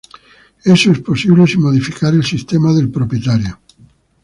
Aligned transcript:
Eso 0.65 0.91
es 0.93 0.97
posible 1.01 1.45
sin 1.45 1.61
modificar 1.61 2.11
el 2.15 2.25
sistema 2.25 2.73
del 2.73 2.89
propietario. 2.89 3.59